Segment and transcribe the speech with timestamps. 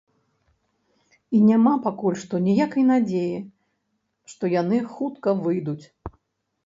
[1.39, 3.37] І няма пакуль што ніякай надзеі,
[4.33, 5.83] што яны хутка выйдуць.